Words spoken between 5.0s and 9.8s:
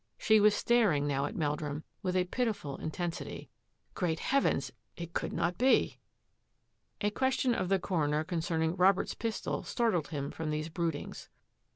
could not be. A question of the coroner concerning Robert's pistol